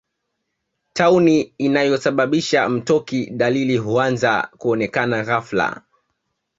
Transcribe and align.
Tauni 0.93 1.41
inayosababisha 1.57 2.69
mtoki 2.69 3.29
Dalili 3.29 3.77
huanza 3.77 4.49
kuonekana 4.57 5.23
ghafla 5.23 5.81